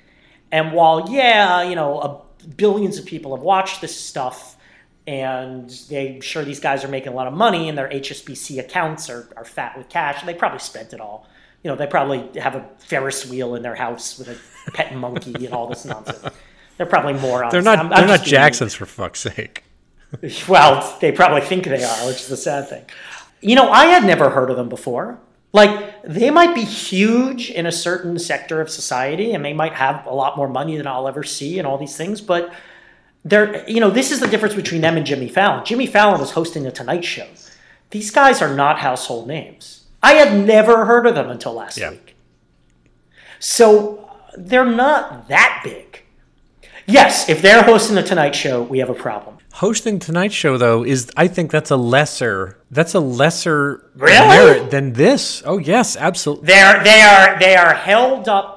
[0.52, 4.51] And while, yeah, you know, a, billions of people have watched this stuff,
[5.06, 9.10] and they sure these guys are making a lot of money, and their HSBC accounts
[9.10, 11.26] are, are fat with cash, and they probably spent it all.
[11.62, 15.32] You know, they probably have a Ferris wheel in their house with a pet monkey
[15.46, 16.34] and all this nonsense.
[16.76, 17.52] They're probably morons.
[17.52, 17.78] They're not.
[17.78, 19.64] I'm- I'm they're not just being- Jacksons for fuck's sake.
[20.48, 22.84] well, they probably think they are, which is the sad thing.
[23.40, 25.18] You know, I had never heard of them before.
[25.54, 30.06] Like, they might be huge in a certain sector of society and they might have
[30.06, 32.52] a lot more money than I'll ever see and all these things, but
[33.24, 35.64] they're, you know, this is the difference between them and Jimmy Fallon.
[35.64, 37.26] Jimmy Fallon was hosting The Tonight Show.
[37.90, 39.84] These guys are not household names.
[40.02, 41.90] I had never heard of them until last Yeah.
[41.90, 42.16] week.
[43.38, 46.02] So they're not that big.
[46.86, 49.38] Yes, if they're hosting The Tonight Show, we have a problem.
[49.54, 54.26] Hosting Tonight Show though is I think that's a lesser that's a lesser Really?
[54.28, 55.42] merit than this.
[55.44, 56.46] Oh yes, absolutely.
[56.46, 58.51] They're they are they are held up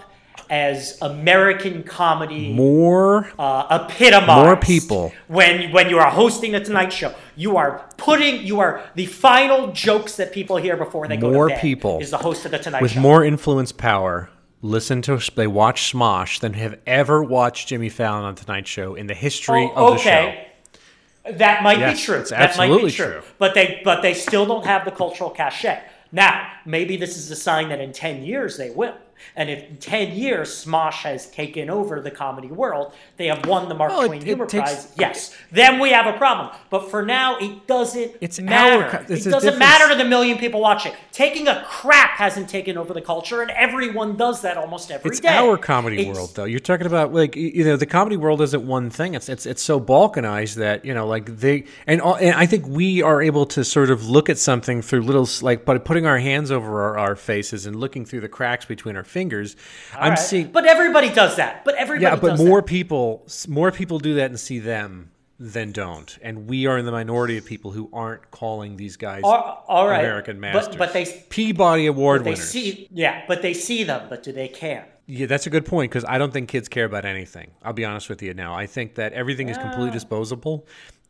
[0.50, 4.46] as American comedy More uh, epitomized.
[4.46, 5.14] More people.
[5.28, 9.72] When when you are hosting the Tonight Show, you are putting you are the final
[9.72, 11.62] jokes that people hear before they go More to bed.
[11.62, 12.98] people is the host of the Tonight with Show.
[13.00, 14.30] With more influence power
[14.62, 19.08] listen to they watch Smosh than have ever watched Jimmy Fallon on Tonight Show in
[19.08, 20.34] the history Oh, of the show.
[21.32, 22.16] That might Yes, be true.
[22.18, 23.06] it's that might be true.
[23.14, 23.22] true.
[23.39, 25.82] But they but they still don't have the cultural cachet.
[26.12, 28.93] Now, maybe this is a sign that in 10 years they will.
[29.36, 33.70] And if in 10 years Smosh has taken over the comedy world, they have won
[33.70, 34.88] the Mark Well, Twain it Humor takes- Prize.
[34.99, 36.49] Yes, then we have a problem.
[36.70, 38.84] But for now, it doesn't It's matter.
[38.84, 39.57] our co- it doesn't difference.
[39.59, 40.91] matter to the million people watching.
[41.11, 45.20] Taking a crap hasn't taken over the culture, and everyone does that almost every It's
[45.20, 45.30] day.
[45.38, 46.43] our comedy It's- world, though.
[46.45, 49.13] You're talking about like you know the comedy world isn't one thing.
[49.16, 52.68] It's it's it's so balkanized that you know like they and all, and I think
[52.68, 56.18] we are able to sort of look at something through little like but putting our
[56.20, 59.56] hands over our, our faces and looking through the cracks between our fingers.
[59.93, 60.16] I'm All right.
[60.20, 61.64] seeing But everybody does that.
[61.66, 62.68] But everybody yeah, but does more that.
[62.68, 66.91] people more people do that and see them than don't, and we are in the
[66.93, 69.99] minority of people who aren't calling these guys All- all right.
[69.99, 70.76] American But- masters.
[70.78, 72.49] but they- Peabody Award They winners.
[72.49, 74.86] see, yeah, but they see them, but do they care?
[75.08, 77.51] Yeah, that's a good point because I don't think kids care about anything.
[77.62, 78.56] I'll be honest with you now.
[78.56, 79.93] I think that everything is completely ah.
[79.93, 80.66] disposable.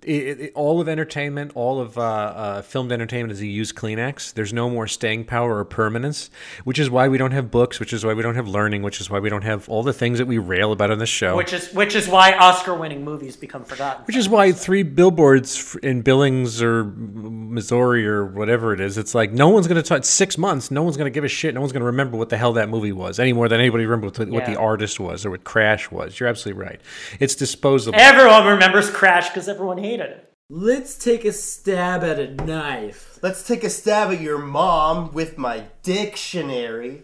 [0.05, 4.33] It, it, all of entertainment, all of uh, uh, filmed entertainment is a used Kleenex.
[4.33, 6.29] There's no more staying power or permanence,
[6.63, 9.01] which is why we don't have books, which is why we don't have learning, which
[9.01, 11.35] is why we don't have all the things that we rail about on this show.
[11.35, 14.05] Which is which is why Oscar-winning movies become forgotten.
[14.05, 19.31] Which is why three billboards in Billings or Missouri or whatever it is, it's like
[19.31, 20.05] no one's going to talk.
[20.05, 21.55] Six months, no one's going to give a shit.
[21.55, 23.85] No one's going to remember what the hell that movie was any more than anybody
[23.87, 26.19] remembers what, what the artist was or what Crash was.
[26.19, 26.79] You're absolutely right.
[27.19, 27.97] It's disposable.
[27.99, 30.33] Everyone remembers Crash because everyone hated it.
[30.49, 33.17] Let's take a stab at a knife.
[33.23, 37.03] Let's take a stab at your mom with my dictionary.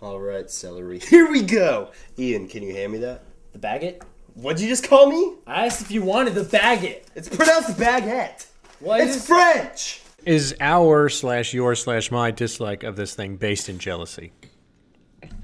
[0.00, 0.98] All right, celery.
[1.10, 1.90] Here we go.
[2.18, 3.22] Ian, can you hand me that?
[3.52, 4.02] The baguette?
[4.34, 5.34] What'd you just call me?
[5.46, 7.04] I asked if you wanted the baguette.
[7.14, 8.46] It's pronounced baguette.
[8.80, 10.00] What It's is- French.
[10.26, 14.32] Is our slash your slash my dislike of this thing based in jealousy?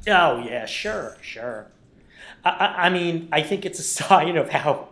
[0.08, 1.66] Oh yeah, sure, sure.
[2.44, 4.88] I, I, I mean, I think it's a sign of how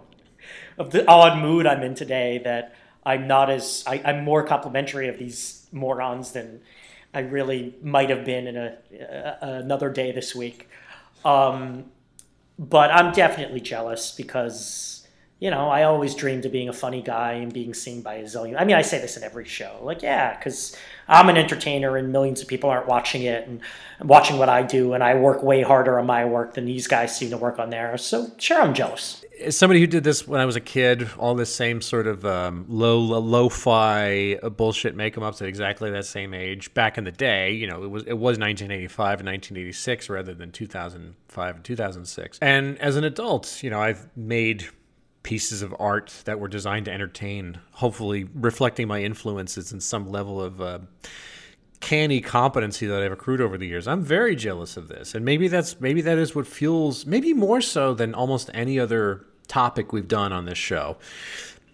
[0.78, 2.74] of the odd mood I'm in today that
[3.04, 6.60] I'm not as I, I'm more complimentary of these morons than
[7.14, 10.68] I really might have been in a, a another day this week.
[11.24, 11.86] Um,
[12.58, 15.06] but I'm definitely jealous because
[15.40, 18.24] you know I always dreamed of being a funny guy and being seen by a
[18.24, 18.60] zillion.
[18.60, 20.76] I mean, I say this in every show, like yeah, because
[21.06, 23.60] I'm an entertainer and millions of people aren't watching it and
[24.02, 27.16] watching what I do, and I work way harder on my work than these guys
[27.16, 28.04] seem to work on theirs.
[28.04, 29.24] So sure, I'm jealous.
[29.40, 32.24] As somebody who did this when I was a kid, all this same sort of
[32.24, 37.04] um, low lo-fi uh, bullshit make 'em ups at exactly that same age back in
[37.04, 37.52] the day.
[37.52, 42.38] You know, it was it was 1985 and 1986 rather than 2005 and 2006.
[42.42, 44.68] And as an adult, you know, I've made
[45.22, 50.42] pieces of art that were designed to entertain, hopefully reflecting my influences in some level
[50.42, 50.60] of.
[50.60, 50.78] Uh,
[51.80, 53.86] canny competency that I've accrued over the years.
[53.86, 57.60] I'm very jealous of this, and maybe that's maybe that is what fuels, maybe more
[57.60, 60.96] so than almost any other topic we've done on this show.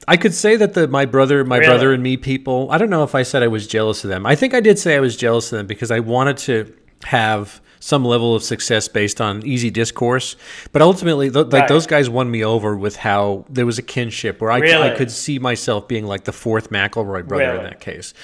[0.07, 1.69] I could say that the my brother, my Really?
[1.69, 2.69] brother and me people.
[2.71, 4.27] I don't know if I said I was jealous of them.
[4.27, 7.61] I think I did say I was jealous of them because I wanted to have
[7.81, 10.37] some level of success based on easy discourse.
[10.73, 11.69] But ultimately, th- like Right.
[11.69, 15.11] those guys won me over with how there was a kinship where I, I could
[15.11, 18.15] see myself being like the fourth McElroy brother in that case.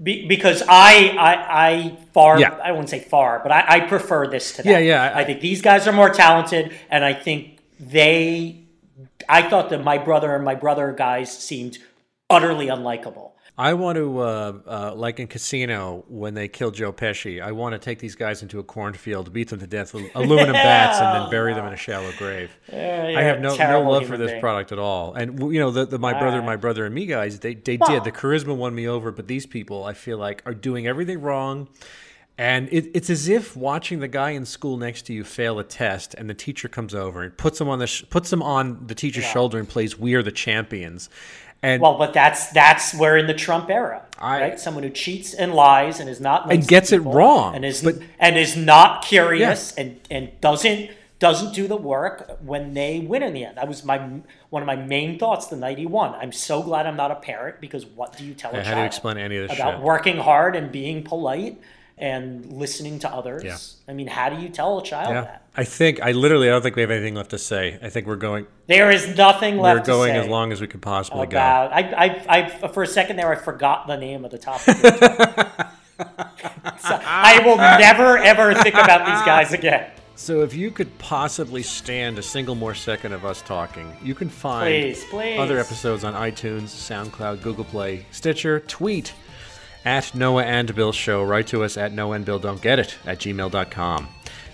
[0.00, 2.54] Be, because I, I, I far, Yeah.
[2.62, 4.70] I wouldn't say far, but I, I prefer this to that.
[4.70, 8.60] Yeah, yeah, I- I, think these guys are more talented, and I think they.
[9.28, 11.78] I thought that my brother and my brother guys seemed
[12.30, 13.32] utterly unlikable.
[13.60, 17.72] I want to, uh, uh, like in Casino, when they kill Joe Pesci, I want
[17.72, 21.24] to take these guys into a cornfield, beat them to death with aluminum bats, and
[21.24, 22.52] then bury them in a shallow grave.
[22.72, 22.76] I
[23.22, 24.40] have no, no love for this being.
[24.40, 25.14] product at all.
[25.14, 26.46] And you know, the, the my brother, right.
[26.46, 28.04] my brother, and me guys, they they Well- did.
[28.04, 31.68] The charisma won me over, but these people, I feel like, are doing everything wrong.
[32.38, 35.64] And it, it's as if watching the guy in school next to you fail a
[35.64, 38.86] test, and the teacher comes over and puts him on the sh- puts him on
[38.86, 41.10] the teacher's shoulder and plays "We Are the Champions."
[41.64, 44.60] And Well, but that's that's we're in the Trump era, I- right?
[44.60, 47.96] Someone who cheats and lies and is not And gets it wrong, and is but-
[48.20, 53.32] and is not curious and and doesn't doesn't do the work when they win in
[53.32, 53.56] the end.
[53.56, 53.98] That was my
[54.50, 56.14] one of my main thoughts the night he won.
[56.14, 58.64] I'm so glad I'm not a parent because what do you tell a Yeah, how
[58.66, 59.82] child do you explain any of this about shit?
[59.82, 61.58] working hard and being polite
[62.00, 63.44] and listening to others?
[63.44, 63.56] Yeah.
[63.88, 65.42] I mean, how do you tell a child yeah, that?
[65.56, 67.78] I think I literally I don't think we have anything left to say.
[67.82, 69.80] I think we're going There is nothing left.
[69.80, 71.36] we're going to as long as we could possibly go.
[71.36, 71.72] about.
[71.72, 74.76] I, I, I, for a second there, I forgot the name of the topic.
[76.78, 79.90] so I will never ever think about these guys again.
[80.18, 84.28] So if you could possibly stand a single more second of us talking, you can
[84.28, 85.38] find Please, please.
[85.38, 89.14] other episodes on iTunes, SoundCloud, Google Play, Stitcher, tweet
[89.88, 91.22] at Noah and Bill Show.
[91.24, 94.08] Write to us at Noah and Bill Don't Get It at gmail.com.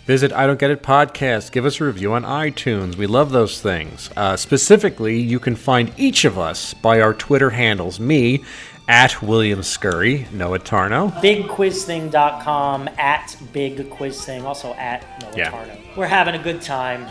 [0.06, 1.50] Visit I Don't Get It Podcast.
[1.50, 2.94] Give us a review on iTunes.
[2.96, 4.10] We love those things.
[4.16, 7.98] Uh, specifically, you can find each of us by our Twitter handles.
[7.98, 8.44] Me
[8.86, 11.10] at William Scurry, Noah Tarnow.
[11.20, 15.50] BigQuizThing.com at Big Quiz Thing, also at Noah Yeah.
[15.50, 15.96] Tarnow.
[15.96, 17.06] We're having a good time.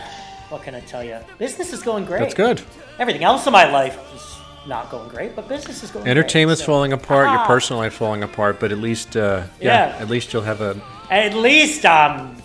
[0.50, 1.18] What can I tell you?
[1.40, 2.20] Business is going great.
[2.20, 2.62] That's good.
[3.00, 4.22] Everything else in my life is
[4.68, 6.66] not going great, but business is going Entertainment's great.
[6.66, 7.48] so- falling apart, your Ah.
[7.48, 10.02] personal life falling apart, but at least, uh, yeah, Yeah.
[10.02, 10.76] at least you'll have a
[11.12, 12.38] At least I'm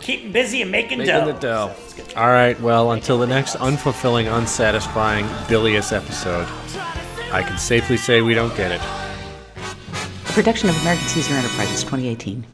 [0.00, 1.26] keeping busy and making, making dough.
[1.26, 1.70] the dough.
[2.16, 6.46] All right, well, until the next unfulfilling, unsatisfying, bilious episode,
[7.32, 8.80] I can safely say we don't get it.
[10.28, 12.44] A production of American Caesar Enterprises 2018.